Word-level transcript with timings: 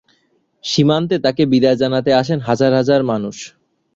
সীমান্তে 0.63 1.15
তাকে 1.25 1.43
বিদায় 1.51 1.77
জানাতে 1.81 2.11
আসেন 2.21 2.39
হাজার 2.47 2.71
হাজার 2.79 3.01
মানুষ। 3.11 3.37